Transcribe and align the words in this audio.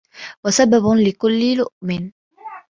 وَسَبَبٌ 0.43 0.93
لِكُلِّ 1.07 1.57
لُؤْمٍ 1.57 2.11